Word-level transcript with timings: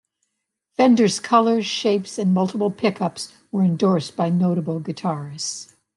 Fender's 0.73 1.19
colors, 1.19 1.63
shapes 1.67 2.17
and 2.17 2.33
multiple 2.33 2.71
pickups 2.71 3.33
were 3.51 3.61
endorsed 3.61 4.15
by 4.15 4.29
notable 4.31 4.81
guitarists. 4.81 5.75